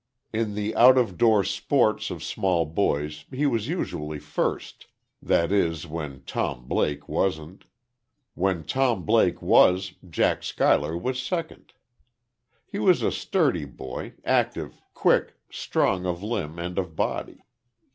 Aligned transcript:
In 0.33 0.55
the 0.55 0.75
out 0.75 0.97
of 0.97 1.15
door 1.15 1.43
sports 1.43 2.09
of 2.09 2.23
small 2.23 2.65
boys, 2.65 3.25
he 3.29 3.45
was 3.45 3.67
usually 3.67 4.17
first 4.17 4.87
that 5.21 5.51
is, 5.51 5.85
when 5.85 6.23
Tom 6.23 6.67
Blake 6.67 7.07
wasn't. 7.07 7.65
When 8.33 8.63
Tom 8.63 9.05
Blake 9.05 9.43
was, 9.43 9.93
Jack 10.09 10.41
Schuyler 10.41 10.97
was 10.97 11.21
second. 11.21 11.73
He 12.65 12.79
was 12.79 13.03
a 13.03 13.11
sturdy 13.11 13.65
boy, 13.65 14.15
active, 14.25 14.81
quick, 14.95 15.35
strong 15.51 16.07
of 16.07 16.23
limb 16.23 16.57
and 16.57 16.79
of 16.79 16.95
body. 16.95 17.43